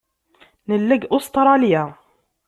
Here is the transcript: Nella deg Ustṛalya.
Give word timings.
Nella 0.67 0.91
deg 0.99 1.03
Ustṛalya. 1.17 1.83